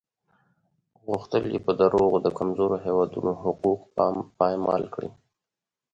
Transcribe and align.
غوښتل 1.05 1.43
یې 1.53 1.59
په 1.65 1.71
دروغو 1.79 2.17
د 2.21 2.27
کمزورو 2.37 2.77
هېوادونو 2.85 3.31
حقوق 3.43 3.81
پایمال 4.39 4.83
کړي. 4.93 5.09